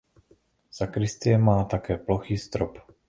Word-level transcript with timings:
Sakristie 0.73 1.37
má 1.37 1.61
také 1.69 1.97
plochý 1.97 2.37
strop. 2.37 2.79